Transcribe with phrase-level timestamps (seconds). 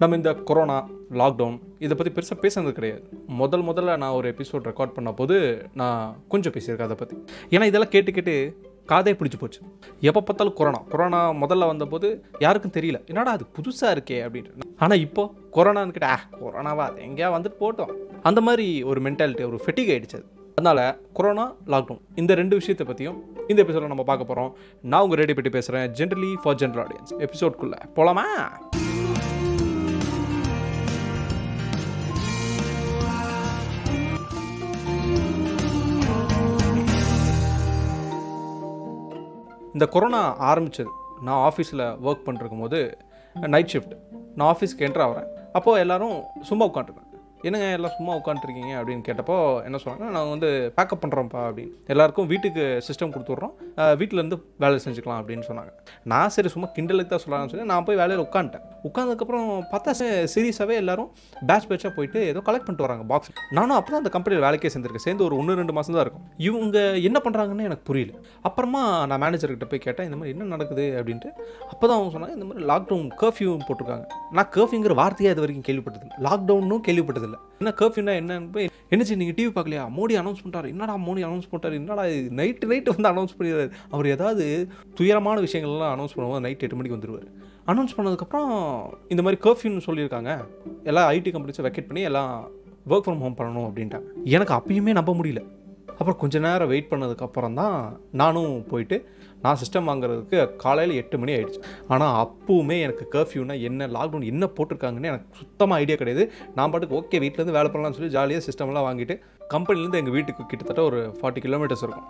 [0.00, 0.76] நம்ம இந்த corona
[1.20, 3.00] lockdown இதை பற்றி பெருசாக பேசுனது கிடையாது.
[3.40, 5.36] முதல் முதல்ல நான் ஒரு எபிசோட் ரெக்கார்ட் பண்ண போது
[5.80, 6.02] நான்
[6.32, 7.16] கொஞ்சம் பேசியிருக்கேன் அதை பற்றி
[7.54, 8.34] ஏன்னா இதெல்லாம் கேட்டு கேட்டு
[8.92, 9.60] காதே பிடிச்சி போச்சு.
[10.08, 12.08] எப்போ பார்த்தாலும் கொரோனா கொரோனா முதல்ல வந்தபோது
[12.44, 12.98] யாருக்கும் தெரியல.
[13.10, 14.68] என்னடா அது புதுசாக இருக்கே அப்படின்ட்டு.
[14.84, 15.24] ஆனால் இப்போ
[15.56, 17.92] கொரோனான்னு கேட்டால் ஆ கொரோனாவா அது எங்கேயா வந்துட்டு போட்டோம்.
[18.30, 20.20] அந்த மாதிரி ஒரு மென்டாலிட்டி ஒரு ஃபெட்டிக் ஆகிடுச்சு
[20.58, 20.84] அதனால்
[21.18, 23.18] கொரோனா லாக்டவுன் இந்த ரெண்டு விஷயத்தை பற்றியும்
[23.52, 24.52] இந்த எபிசோடில் நம்ம பார்க்க போகிறோம்
[24.92, 28.26] நான் உங்கள் ரெடி பற்றி பேசுகிறேன் ஜென்ரலி ஃபார் ஜென்ரல் ஆடியன்ஸ் எபிசோட்குள்ளே போகலாமா
[39.78, 40.20] இந்த கொரோனா
[40.52, 40.92] ஆரம்பிச்சது.
[41.20, 42.78] நான் ஆஃபீஸில் ஒர்க் பண்ணிருக்கும் போது
[43.52, 43.94] நைட் ஷிஃப்ட்
[44.34, 47.07] நான் ஆஃபீஸ்க்கு என்ட்ரு ஆகிறேன் அப்போது எல்லாரும் சும்மா உட்காந்துருக்கேன்
[47.46, 51.72] என்னங்க எல்லாம் சும்மா உட்காந்துருக்கீங்க அப்படின்னு கேட்டப்போ என்ன சொன்னாங்க நான் வந்து பேக்கப் பண்ணுறோம்ப்பா அப்படின்னு.
[51.92, 53.52] எல்லாருக்கும் வீட்டுக்கு சிஸ்டம் கொடுத்துட்றோம்.
[54.00, 55.70] வீட்டிலேருந்து வேலை செஞ்சுக்கலாம் அப்படின்னு சொன்னாங்க.
[56.12, 58.64] நான் சரி சும்மா கிண்டலுக்கு தான் சொல்லலாம்னு சொல்லி நான் போய் வேலையில் உட்காந்துட்டேன்.
[58.88, 59.94] உட்காந்ததுக்கப்புறம் பார்த்தா
[60.34, 61.10] சீரியஸாகவே எல்லாரும்
[61.50, 65.06] பேட்ச் பேட்சாக போயிட்டு ஏதோ கலெக்ட் பண்ணிட்டு வராங்க பாக்ஸ் நானும் அப்போ தான் அந்த கம்பெனியில் வேலைக்கே சேர்ந்துருக்கேன்.
[65.06, 66.26] சேர்ந்து ஒரு ஒன்று ரெண்டு மாதம் தான் இருக்கும்.
[66.48, 68.12] இவங்க என்ன பண்ணுறாங்கன்னு எனக்கு புரியல.
[68.50, 68.82] அப்புறமா
[69.12, 70.86] நான் மேனேஜர்கிட்ட போய் கேட்டேன் இந்த மாதிரி என்ன நடக்குது?
[70.98, 71.30] அப்படின்ட்டு.
[71.70, 74.06] அப்போ தான் அவங்க சொன்னாங்க இந்த மாதிரி லாக்டவுன் கர்ஃப்யூ போட்டிருக்காங்க.
[74.38, 76.18] நான் கர்ஃப்யூங்கிற வார்த்தையே அது வரைக்கும் கேள்விப்பட்டதில்லை.
[76.28, 76.84] லாக்டவுனும்
[77.28, 79.84] இல்லை என்ன கர்ஃப்யூனா என்னன்னு போய் என்னச்சு நீங்கள் டிவி பார்க்கலையா?
[79.96, 80.68] மோடி அனௌன்ஸ் பண்ணிட்டாரு.
[80.74, 81.76] என்னடா மோடி அனௌன்ஸ் பண்ணிட்டாரு?
[81.80, 82.04] என்னடா
[82.40, 83.70] நைட்டு நைட்டு வந்து அனௌன்ஸ் பண்ணிடுறாரு.
[83.94, 84.46] அவர் ஏதாவது
[85.00, 87.28] துயரமான விஷயங்கள்லாம் அனௌன்ஸ் பண்ணும்போது நைட் எட்டு மணிக்கு வந்துடுவார்
[87.72, 88.52] அனௌன்ஸ் பண்ணதுக்கப்புறம்
[89.12, 90.30] இந்த மாதிரி கர்ஃப்யூன்னு சொல்லியிருக்காங்க.
[90.90, 92.32] எல்லா ஐடி கம்பெனிஸை வெக்கெட் பண்ணி எல்லாம்
[92.92, 94.06] ஒர்க் ஃப்ரம் ஹோம் பண்ணணும் அப்படின்ட்டாங்க.
[94.36, 95.40] எனக்கு அப்பயுமே நம்ப முடியல.
[96.00, 97.76] அப்புறம் கொஞ்ச நேரம் வெயிட் பண்ணதுக்கப்புறம் தான்
[98.20, 98.96] நானும் போயிட்டு
[99.44, 101.60] நான் சிஸ்டம் வாங்குறதுக்கு காலையில் எட்டு மணி ஆகிடுச்சு
[101.94, 106.24] ஆனால் அப்போவுமே எனக்கு கர்ஃப்யூனா என்ன லாக்டவுன் என்ன போட்டிருக்காங்கன்னு எனக்கு சுத்தமாக ஐடியா கிடையாது.
[106.56, 109.16] நான் பாட்டுக்கு ஓகே வீட்டிலேருந்து வேலை பண்ணலாம்னு சொல்லி ஜாலியாக சிஸ்டம்லாம் வாங்கிட்டு
[109.54, 112.08] கம்பெனிலேருந்து எங்கள் வீட்டுக்கு கிட்டத்தட்ட ஒரு ஃபார்ட்டி கிலோமீட்டர்ஸ் இருக்கும்.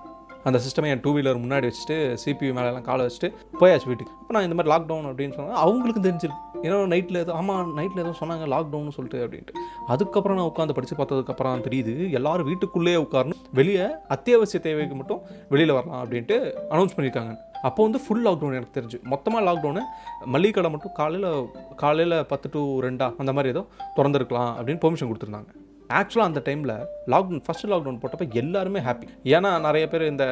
[0.48, 3.28] அந்த சிஸ்டமை என் டூ வீலர் முன்னாடி வச்சுட்டு சிபியூ மேலெலாம் காலை வச்சுட்டு
[3.60, 4.12] போயாச்சு வீட்டுக்கு.
[4.22, 6.44] இப்போ நான் இந்த மாதிரி லாக்டவுன் அப்படின்னு சொன்னால் அவங்களுக்கு தெரிஞ்சிருக்கு.
[6.66, 9.54] ஏன்னா நைட்டில் எதுவும் ஆமாம் நைட்டில் எதுவும் சொன்னாங்க லாக்டவுன் சொல்லிட்டு அப்படின்ட்டு.
[9.94, 13.86] அதுக்கப்புறம் நான் உட்காந்து படித்து பார்த்ததுக்கப்புறம் தான் தெரியுது எல்லோரும் வீட்டுக்குள்ளேயே உட்காரணும் வெளியே
[14.16, 15.20] அத்தியாவசிய தேவைக்கு மட்டும்
[15.52, 16.38] வெளியில் வரலாம் அப்படின்ட்டு
[16.74, 17.34] அனௌன்ஸ் பண்ணியிருக்காங்க.
[17.68, 18.98] அப்போ வந்து ஃபுல் லாக்டவுன் எனக்கு தெரிஞ்சு.
[19.12, 19.84] மொத்தமாக லாக்டவுனு
[20.34, 21.30] மளிகை கடை மட்டும் காலையில்
[21.84, 23.64] காலையில் பத்து டு ரெண்டா அந்த மாதிரி ஏதோ
[23.96, 25.50] திறந்துருக்கலாம் அப்படின்னு பெர்மிஷன் கொடுத்துருந்தாங்க.
[25.88, 26.72] ஆக்சுவலாக அந்த டைமில்
[27.06, 30.24] லாக்டவுன் ஃபஸ்ட்டு லாக்டவுன் போட்டப்போ எல்லாருமே ஹாப்பி ஏன்னா நிறைய பேர் இந்த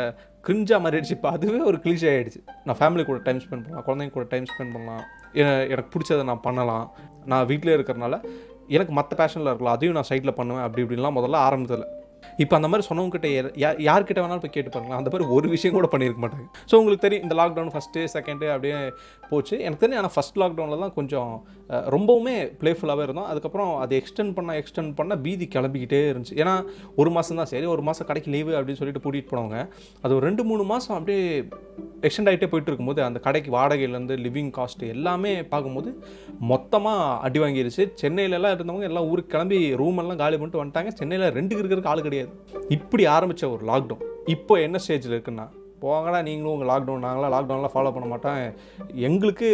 [0.47, 4.15] கிரிஞ்சா மாதிரி ஆயிடுச்சு இப்போ அதுவே ஒரு கிளிஷே ஆகிடுச்சு நான் ஃபேமிலி கூட டைம் ஸ்பெண்ட் பண்ணலாம் குழந்தைங்க
[4.16, 5.05] கூட டைம் ஸ்பெண்ட் பண்ணலாம்.
[5.69, 6.93] எனக்கு பிடிச்சதை நான் பண்ணலாம்.
[7.25, 8.16] நான் வீட்டிலே இருக்கிறனால
[8.69, 9.75] எனக்கு மற்ற பேஷனில் இருக்கலாம்.
[9.77, 10.65] அதையும் நான் சைட்டில் பண்ணுவேன்.
[10.66, 11.87] அப்படி இப்படின்லாம் முதல்ல ஆரம்பத்தில்
[12.42, 13.28] இப்போ அந்த மாதிரி சொன்னவங்ககிட்ட
[13.64, 15.00] யார் யார்கிட்ட வேணாலும் போய் கேட்டு பாருங்களேன்.
[15.00, 16.47] அந்த மாதிரி ஒரு விஷயம் கூட பண்ணியிருக்க மாட்டாங்க.
[16.70, 18.78] ஸோ உங்களுக்கு தெரியும் இந்த லாக்டவுன் ஃபஸ்ட்டு செகண்டு அப்படியே
[19.31, 19.54] போச்சு.
[19.66, 21.32] எனக்கு தெரியும் ஆனால் ஃபஸ்ட் லாக்டவுனில் தான் கொஞ்சம்
[21.97, 23.28] ரொம்பவுமே ப்ளேஃபுல்லாகவே இருந்தோம்.
[23.32, 26.36] அதுக்கப்புறம் அதை எக்ஸ்டெண்ட் பண்ண எக்ஸ்டெண்ட் பண்ண பீதி கிளம்பிக்கிட்டே இருந்துச்சு.
[26.42, 26.54] ஏன்னா
[27.00, 27.50] ஒரு மாதம் தான்.
[27.54, 29.59] சரி ஒரு மாதம் கடைக்கு லீவு அப்படின்னு சொல்லிட்டு கூட்டிகிட்டு போனவங்க
[30.04, 31.22] அது ஒரு ரெண்டு மூணு மாதம் அப்படியே
[32.06, 35.91] எக்ஸ்டெண்ட் ஆகிட்டே போயிட்டு இருக்கும்போது அந்த கடைக்கு வாடகையிலேருந்து லிவிங் காஸ்ட் எல்லாமே பார்க்கும்போது
[36.50, 37.84] மொத்தமாக அடி வாங்கிருச்சு.
[38.03, 40.91] சென்னையிலலாம் இருந்தவங்க எல்லாம் ஊருக்கு கிளம்பி ரூம் எல்லாம் காலி பண்ணிட்டு வந்துட்டாங்க.
[41.00, 42.16] சென்னையில் ரெண்டுக்கு இருக்கிறதுக்கு ஆள் கிடையாது
[42.69, 45.47] இப்படி ஆரம்பித்த ஒரு லாக்டவுன் இப்போ என்ன ஸ்டேஜில் இருக்குன்னா
[45.82, 48.54] போங்கடா நீங்களும் உங்கள் லாக்டவுன் நாங்களாம் லாக்டவுன்லாம் ஃபாலோ பண்ண மாட்டோம்.
[48.94, 49.49] எங்களுக்கு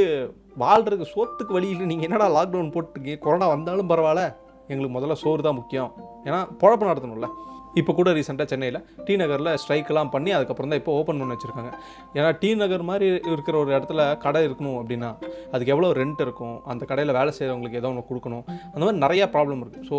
[0.58, 3.18] வாழ்கிறதுக்கு சோத்துக்கு வழியில் நீங்கள் என்னடா லாக்டவுன் போட்டுருக்கீங்க?
[3.18, 4.24] கொரோனா வந்தாலும் பரவாயில்ல.
[4.68, 5.92] எங்களுக்கு முதல்ல சோறு தான் முக்கியம்.
[6.24, 7.28] ஏன்னா பொழப்பு நடத்தணும்ல.
[7.80, 11.72] இப்போ கூட ரீசெண்டாக சென்னையில் டி நகரில் ஸ்ட்ரைக்கெல்லாம் பண்ணி அதுக்கப்புறம் தான் இப்போ ஓப்பன் பண்ணி வச்சுருக்காங்க.
[12.18, 15.10] ஏன்னா டி நகர் மாதிரி இருக்கிற ஒரு இடத்துல கடை இருக்கணும் அப்படின்னா
[15.52, 16.56] அதுக்கு எவ்வளோ ரெண்ட் இருக்கும்?
[16.72, 18.44] அந்த கடையில் வேலை செய்கிறவங்களுக்கு ஏதோ ஒன்று கொடுக்கணும்.
[18.72, 19.98] அந்த மாதிரி நிறையா ப்ராப்ளம் இருக்குது ஸோ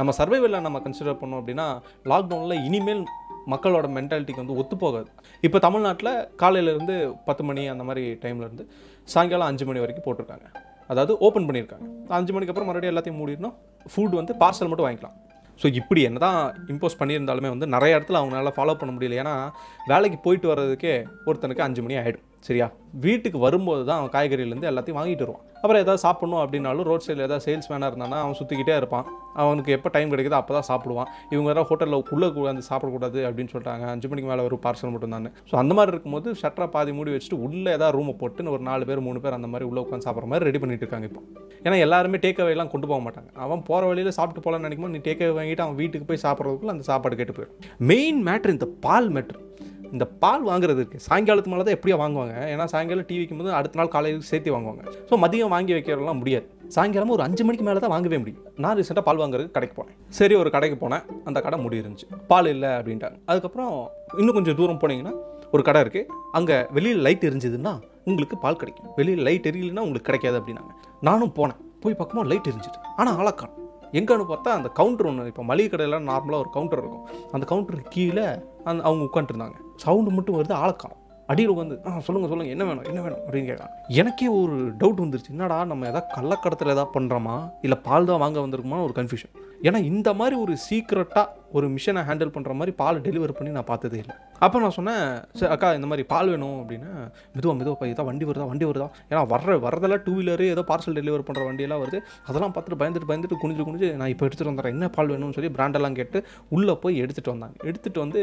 [0.00, 1.66] நம்ம சர்வைவலில் நம்ம கன்சிடர் பண்ணோம் அப்படின்னா
[2.12, 3.04] லாக்டவுனில் இனிமேல்
[3.52, 5.08] மக்களோட மென்டாலிட்டிக்கு வந்து ஒத்து போகாது.
[5.46, 6.12] இப்போ தமிழ்நாட்டில்
[6.42, 6.94] காலையிலேருந்து
[7.28, 8.64] பத்து மணி அந்த மாதிரி டைம்லேருந்து
[9.14, 10.46] சாயங்காலம் அஞ்சு மணி வரைக்கும் போட்டிருக்காங்க.
[10.92, 11.86] அதாவது ஓப்பன் பண்ணியிருக்காங்க.
[12.18, 13.54] அஞ்சு மணிக்கு அப்புறம் மறுபடியும் எல்லாத்தையும் மூடிடணும்.
[13.92, 15.16] ஃபுட் வந்து பார்சல் மட்டும் வாங்கிக்கலாம்.
[15.62, 19.20] ஸோ இப்படி என்ன தான் இம்போஸ் பண்ணியிருந்தாலுமே வந்து நிறைய இடத்துல அவங்களால ஃபாலோ பண்ண முடியல.
[19.22, 19.34] ஏன்னா
[19.86, 20.94] வேலைக்கு போயிட்டு வர்றதுக்கே
[21.26, 22.66] ஒருத்தனுக்கு அஞ்சு மணி ஆகிடும் சரியா?
[23.04, 25.44] வீட்டுக்கு வரும்போது தான் அவன் காய்கறியிலேருந்து எல்லாத்தையும் வாங்கிட்டு வருவான்.
[25.60, 29.06] அப்புறம் ஏதாவது சாப்பிடணும் அப்படின்னாலும் ரோட் சைடில் ஏதாவது சேல்ஸ் மேனாக இருந்தானா அவன் சுற்றிக்கிட்டே இருப்பான்.
[29.42, 31.08] அவனுக்கு எப்போ டைம் கிடைக்குதோ அப்போ தான் சாப்பிடுவான்.
[31.32, 35.30] இவங்க வேறு ஹோட்டலில் உள்ளே வந்து சாப்பிடக்கூடாது அப்படின்னு சொல்லிட்டாங்க அஞ்சு மணிக்கு மேலே ஒரு பார்சல் மட்டும் தான்
[35.50, 39.04] ஸோ அந்த மாதிரி இருக்கும்போது ஷட்டரை பாதி மூடி வச்சுட்டு உள்ளே ஏதாவது ரூமை போட்டு ஒரு நாலு பேர்
[39.08, 41.22] மூணு பேர் அந்த மாதிரி உள்ளே உட்காந்து சாப்பிட்ற மாதிரி ரெடி பண்ணிட்டு இருக்காங்க இப்போ.
[41.66, 43.30] ஏன்னா எல்லாருமே டேக் அவேலாம் கொண்டு போக மாட்டாங்க.
[43.46, 46.86] அவன் போகிற வழியில் சாப்பிட்டு போகலான்னு நினைக்கும்போது நீ டேக் அவே வாங்கிட்டு அவன் வீட்டுக்கு போய் சாப்பிட்றதுக்குள்ள அந்த
[46.90, 47.56] சாப்பாடு கேட்டு போயிடும்.
[47.92, 49.40] மெயின் மேட்ரு இந்த பால் மேட்ரு
[49.94, 50.98] இந்த பால் வாங்குறது இருக்கு.
[51.06, 52.34] சாயங்காலத்து மேலே தான் எப்படியா வாங்குவாங்க?
[52.52, 54.82] ஏன்னா சாயங்காலம் டீ வைக்கும் போது அடுத்த நாள் காலையில் சேர்த்து வாங்குவாங்க.
[55.08, 56.46] ஸோ மதியம் வாங்கி வைக்கிறதெல்லாம் முடியாது.
[56.76, 58.42] சாயங்காலம் ஒரு அஞ்சு மணிக்கு மேலே தான் வாங்கவே முடியும்.
[58.64, 59.96] நான் ரீசெண்டாக பால் வாங்குறதுக்கு கடைக்கு போனேன்.
[60.18, 61.04] சரி ஒரு கடைக்கு போனேன்.
[61.30, 62.08] அந்த கடை முடி இருந்துச்சு.
[62.32, 63.18] பால் இல்லை அப்படின்ட்டாங்க.
[63.32, 63.72] அதுக்கப்புறம்
[64.20, 65.14] இன்னும் கொஞ்சம் தூரம் போனீங்கன்னா
[65.56, 66.08] ஒரு கடை இருக்குது
[66.38, 67.74] அங்கே வெளியில் லைட் எரிஞ்சதுன்னா
[68.10, 68.88] உங்களுக்கு பால் கிடைக்கும்.
[69.00, 70.72] வெளியில் லைட் எரியலைன்னா உங்களுக்கு கிடைக்காது அப்படின்னாங்க.
[71.10, 71.60] நானும் போனேன்.
[71.84, 73.54] போய் பார்க்கும்போது லைட் எரிஞ்சிட்டு ஆனால் ஆளக்கான்
[73.94, 77.06] எங்கேன்னு பார்த்தா அந்த கவுண்டர் ஒன்று இப்போ மளிகை கடையில் நார்மலாக ஒரு கவுண்டர் இருக்கும்.
[77.32, 78.26] அந்த கவுண்டருக்கு கீழே
[78.64, 80.96] அந்த அவங்க உட்காந்துருந்தாங்க சவுண்டு மட்டும் வருது ஆளக்காம்
[81.32, 83.22] அடியில் உட்காந்து ஆ சொல்லுங்கள் சொல்லுங்கள் என்ன வேணும் என்ன வேணும்?
[83.26, 83.72] அப்படின்னு கேட்குறான்.
[84.00, 85.32] எனக்கே ஒரு டவுட் வந்துருச்சு.
[85.34, 87.36] என்னடா நம்ம எதாவது கள்ளக்கடத்தில் எதாவது பண்ணுறோமா
[87.66, 89.34] இல்லை பால் தான் வாங்க வந்திருக்குமா ஒரு கன்ஃபியூஷன்
[89.66, 93.98] ஏன்னா இந்த மாதிரி ஒரு சீக்ரெட்டாக ஒரு மிஷனை ஹேண்டில் பண்ணுற மாதிரி பால் டெலிவர் பண்ணி நான் பார்த்ததே
[94.02, 94.14] இல்லை.
[94.44, 95.04] அப்போ நான் சொன்னேன்
[95.38, 96.90] சரி அக்கா இந்த மாதிரி பால் வேணும் அப்படின்னா.
[97.34, 98.48] மெதுவாக மெதுவாக இதான் வண்டி வருதா?
[98.50, 98.88] வண்டி வருதா?
[99.10, 102.00] ஏன்னா வர்ற வரதெல்லாம் டூ வீலரு ஏதோ பார்சல் டெலிவரி பண்ணுற வண்டியெல்லாம் வருது.
[102.28, 104.76] அதெல்லாம் பார்த்துட்டு பயந்துட்டு பயந்துட்டு குனிஞ்சு குனிஞ்சு நான் இப்போ எடுத்துகிட்டு வந்துடுறேன்.
[104.78, 106.20] என்ன பால் வேணும்னு சொல்லி பிராண்டெல்லாம் கேட்டு
[106.56, 107.56] உள்ளே போய் எடுத்துகிட்டு வந்தாங்க.
[107.70, 108.22] எடுத்துகிட்டு வந்து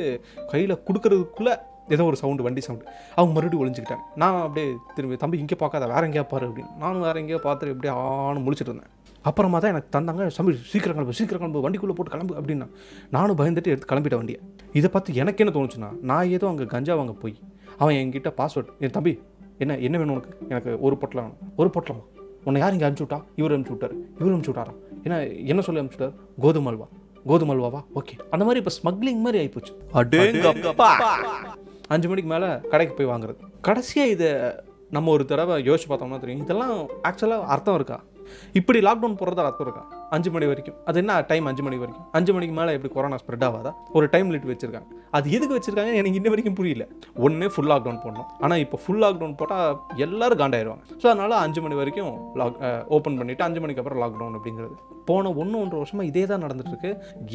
[0.53, 1.55] கையில் கொடுக்கறதுக்குள்ளே
[1.95, 2.85] ஏதோ ஒரு சவுண்டு வண்டி சவுண்டு
[3.17, 4.03] அவங்க மறுபடியும் ஒளிஞ்சிக்கிட்டாங்க.
[4.21, 4.67] நான் அப்படியே
[4.97, 6.71] திரும்பி தம்பி இங்கே பார்க்காத வேற எங்கேயா பாரு அப்படின்னு.
[6.83, 8.91] நானும் வேற எங்கேயோ பார்த்துட்டு இப்படியே ஆணும் முழிச்சிட்டு இருந்தேன்.
[9.29, 12.67] அப்புறமா தான் எனக்கு தந்தாங்க தம்பி சீக்கிரம் கிளம்பு சீக்கிரம் கிளம்பு வண்டிக்குள்ளே போட்டு கிளம்பு அப்படின்னா
[13.15, 14.39] நானும் பயந்துட்டு எடுத்து கிளம்பிட்ட வண்டியை.
[14.79, 17.35] இதை பார்த்து எனக்கு என்ன தோணுச்சுன்னா நான் ஏதோ அங்கே கஞ்சா வாங்க போய்
[17.81, 19.13] அவன் என்கிட்ட பாஸ்வேர்ட் என் தம்பி
[19.63, 20.31] என்ன என்ன வேணும் உனக்கு?
[20.53, 21.53] எனக்கு ஒரு பொட்டலாம் வேணும்.
[21.61, 22.03] ஒரு பொட்டலாமா
[22.47, 23.19] உன்னை யார் இங்கே அனுப்பிச்சு விட்டா?
[23.39, 23.95] இவர் அனுப்பிச்சு விட்டாரு.
[24.19, 24.73] இவர் அனுப்பிச்சு விட்டாரா?
[25.05, 25.17] என்ன
[25.51, 26.15] என்ன சொல்லி அனுப்பிச்சு விட்டார்?
[26.43, 26.87] கோதுமல்வா அல்வா.
[27.29, 27.81] கோதுமை அல்வாவா?
[27.99, 28.15] ஓகே.
[28.33, 29.73] அந்த மாதிரி இப்போ ஸ்மக்லிங் மாதிரி ஆகிப்போச்சு
[31.91, 33.41] அஞ்சு மணிக்கு மேலே கடைக்கு போய் வாங்குறது.
[33.61, 34.29] கடைசியாக இதை
[34.89, 36.41] நம்ம ஒரு தடவை யோசிச்சு பார்த்தோம்னா தெரியும்.
[36.41, 37.97] இதெல்லாம் ஆக்சுவலாக அர்த்தம் இருக்கா?
[38.53, 40.00] இப்படி லாக்டவுன் போடுறதா அர்த்தம் இருக்கா?
[40.15, 40.77] அஞ்சு மணி வரைக்கும்.
[40.89, 42.05] அது என்ன டைம் அஞ்சு மணி வரைக்கும்?
[42.17, 43.71] அஞ்சு மணிக்கு மேலே எப்படி கொரோனா ஸ்ப்ரெட் ஆகாதா?
[43.97, 44.89] ஒரு டைம் லிட் வச்சிருக்காங்க.
[45.17, 46.85] அது எதுக்கு வச்சிருக்காங்க எனக்கு இன்ன வரைக்கும் புரியல.
[47.25, 48.29] ஒன்று ஃபுல் லாக்டவுன் போடணும்.
[48.45, 50.85] ஆனால் இப்போ ஃபுல் லாக்டவுன் போட்டால் எல்லாரும் காண்டாயிருவாங்க.
[51.01, 52.61] ஸோ அதனால் அஞ்சு மணி வரைக்கும் லாக்
[52.97, 54.77] ஓப்பன் பண்ணிவிட்டு அஞ்சு மணிக்கு அப்புறம் லாக்டவுன் அப்படிங்கிறது.
[55.09, 56.93] போன ஒன்று ஒன்றரை வருஷமாக இதே தான் நடந்துட்டுருக்கு.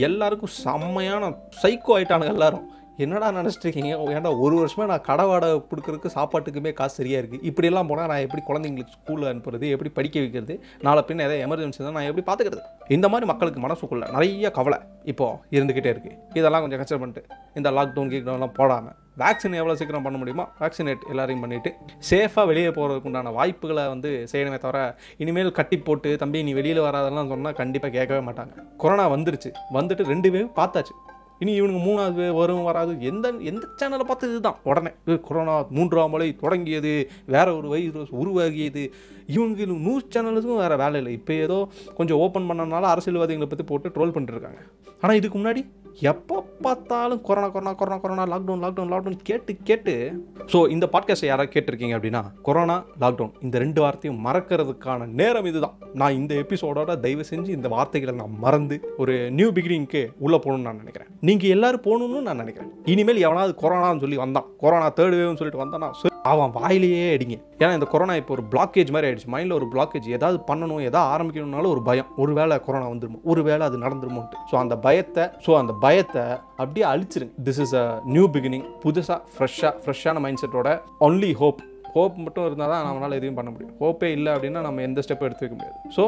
[0.09, 1.31] எல்லாருக்கும் செம்மையான
[1.63, 2.67] சைக்கோ ஆயிட்டானுங்க எல்லாரும்.
[3.05, 7.89] என்னடா நினச்சிட்டு இருக்கீங்க ஏன்டா ஒரு வருஷமாக நான் கடை வாடகை கொடுக்குறதுக்கு சாப்பாட்டுக்குமே காசு சரியாக இருக்குது இப்படியெல்லாம்
[7.91, 10.55] போனால் நான் எப்படி குழந்தைங்களுக்கு ஸ்கூலில் அனுப்புறது எப்படி படிக்க வைக்கிறது?
[10.87, 15.39] நாளை பின்ன ஏதாவது எமர்ஜென்சி தான் நான் எப்படி பார்த்துக்கிறது இந்த மாதிரி மக்களுக்கு மனசுக்குள்ள நிறைய கவலை இப்போது
[15.57, 17.23] இருந்துக்கிட்டே இருக்குது இதெல்லாம் கொஞ்சம் கன்சிடர் பண்ணிட்டு
[17.55, 21.71] இந்த லாக்டவுன் கீக்டவுன்லாம் போடாமல் வேக்சின் எவ்வளோ சீக்கிரம் பண்ண முடியுமோ வேக்சினேட் எல்லாரையும் பண்ணிவிட்டு
[22.11, 24.81] சேஃபாக வெளியே போகிறதுக்கு உண்டான வாய்ப்புகளை வந்து செய்யணுமே தவிர
[25.17, 28.55] இனிமேல் கட்டி போட்டு தம்பி நீ வெளியில் வராதெல்லாம் சொன்னால் கண்டிப்பாக கேட்கவே மாட்டாங்க.
[28.77, 29.53] கொரோனா வந்துருச்சு.
[29.79, 30.95] வந்துட்டு ரெண்டு பேரும் பார்த்தாச்சு.
[31.39, 32.93] இனி இவனுங்க மூணாவது வரும் வராது.
[33.01, 34.59] எந்த எந்த சேனலை பார்த்து இதுதான்?
[34.65, 34.91] உடனே
[35.23, 37.11] கொரோனா மூன்றாம் மலை தொடங்கியது.
[37.27, 38.85] வேற ஒரு வைரஸ் உருவாகியது.
[39.27, 41.13] இவங்க நியூஸ் சேனலுக்கும் வேற வேலை இல்லை.
[41.13, 44.63] இப்போ ஏதோ கொஞ்சம் ஓப்பன் பண்ணனால அரசியல்வாதிகளை பற்றி போட்டு ட்ரோல் பண்ணிட்டுருக்காங்க
[45.01, 45.63] ஆனால் இதுக்கு முன்னாடி
[46.01, 50.25] எப்போ பார்த்தாலும் corona corona corona corona lockdown lockdown lockdown கேட்டு கேட்டு.
[50.47, 55.79] ஸோ இந்த பாட்காஸ்ட்டை யாராவது கேட்டிருக்கீங்க அப்படின்னா கொரோனா லாக்டவுன் இந்த ரெண்டு வார்த்தையும் மறக்கிறதுக்கான நேரம் இதுதான்.
[55.95, 60.77] நான் இந்த எபிசோடோட தயவு செஞ்சு இந்த வார்த்தைகளை நான் மறந்து ஒரு நியூ பிகினிங்க்கு உள்ளே போகணும்னு நான்
[60.77, 61.11] நினைக்கிறேன்.
[61.21, 62.73] நீங்கள் எல்லாரும் போகணும்னு நான் நினைக்கிறேன்.
[62.85, 64.47] இனிமேல் எவனாவது கொரோனான்னு சொல்லி வந்தான்.
[64.59, 65.91] கொரோனா தேர்ட் வேவ்னு சொல்லிட்டு வந்தானா
[66.31, 67.37] அவன் வாயிலேயே அடிங்க.
[67.61, 69.31] ஏன்னா இந்த கொரோனா இப்போ ஒரு பிளாக்கேஜ் மாதிரி ஆயிடுச்சு.
[69.35, 72.11] மைண்டில் ஒரு பிளாக்கேஜ் ஏதாவது பண்ணணும் ஏதாவது ஆரம்பிக்கணும்னாலும் ஒரு பயம்.
[72.25, 74.43] ஒரு வேளை கொரோனா வந்துருமோ ஒரு வேளை அது நடந்துருமோன்ட்டு.
[74.51, 76.25] ஸோ அந்த பயத்தை ஸோ அந்த பயத்தை
[76.61, 77.35] அப்படியே அழிச்சிருங்க.
[77.49, 77.87] This is a
[78.17, 80.71] new beginning புதுசாக ஃப்ரெஷ்ஷாக ஃப்ரெஷ்ஷான மைண்ட் செட்டோட
[81.09, 81.63] ஒன்லி ஹோப்
[81.97, 83.75] ஹோப் மட்டும் இருந்தால் தான் நம்மளால் எதுவும் பண்ண முடியும்.
[83.83, 85.79] ஹோப்பே இல்லை அப்படின்னா நம்ம எந்த ஸ்டெப்பும் எடுத்துக்க முடியாது.
[85.97, 86.05] ஸோ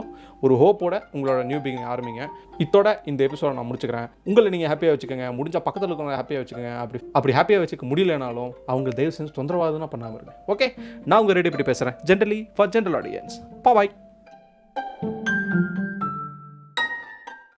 [0.47, 2.25] ஒரு ஹோப்போட உங்களோட நியூ பிகினிங் ஆரம்பிங்க.
[2.65, 4.09] இத்தோட இந்த எபிசோட நான் முடிச்சுக்கிறேன்.
[4.31, 5.29] உங்களை நீங்கள் ஹாப்பியாக வச்சுக்கோங்க.
[5.39, 6.73] முடிஞ்ச பக்கத்தில் இருக்கவங்க ஹாப்பியாக வச்சுக்கோங்க.
[6.85, 10.35] அப்படி அப்படி ஹாப்பியாக வச்சுக்க முடியலனாலும் அவங்க தயவு செஞ்சு தொந்தரவாதம்னா பண்ணாமல் இருங்க.
[10.55, 10.69] ஓகே
[11.09, 13.93] நான் உங்கள் ரெடி பண்ணி பேசுகிறேன் generally for general audience bye